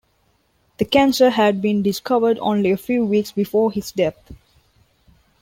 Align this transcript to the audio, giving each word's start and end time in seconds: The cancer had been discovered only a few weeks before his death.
The 0.79 0.85
cancer 0.85 1.29
had 1.29 1.61
been 1.61 1.83
discovered 1.83 2.39
only 2.39 2.71
a 2.71 2.75
few 2.77 3.05
weeks 3.05 3.31
before 3.31 3.71
his 3.71 3.91
death. 3.91 4.31